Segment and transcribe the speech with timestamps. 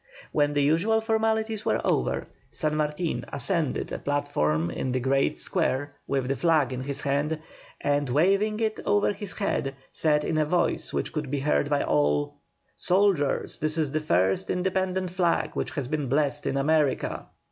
[0.31, 5.93] When the usual formalities were over, San Martin ascended a platform in the great square
[6.07, 7.37] with the flag in his hand,
[7.79, 11.83] and waving it over his head, said in a voice which could be heard by
[11.83, 12.33] all:
[12.75, 13.59] "Soldiers!
[13.59, 17.27] This is the first independent flag which has been blessed in America."